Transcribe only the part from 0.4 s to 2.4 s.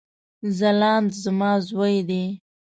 ځلاند زما ځوي دی